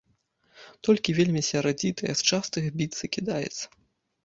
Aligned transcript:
Толькі 0.89 1.15
вельмі 1.17 1.41
сярдзітая, 1.49 2.11
з 2.23 2.33
частых 2.33 2.63
біцца 2.81 3.13
кідаецца. 3.19 3.63